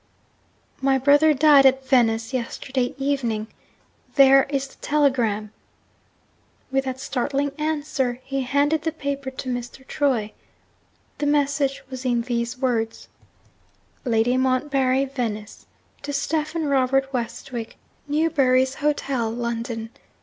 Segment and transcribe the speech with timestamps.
[0.81, 3.45] 'My brother died at Venice yesterday evening.
[4.15, 5.51] There is the telegram.'
[6.71, 9.85] With that startling answer, he handed the paper to Mr.
[9.85, 10.33] Troy.
[11.19, 13.09] The message was in these words:
[14.03, 15.67] 'Lady Montbarry, Venice.
[16.01, 17.77] To Stephen Robert Westwick,
[18.07, 19.91] Newbury's Hotel, London.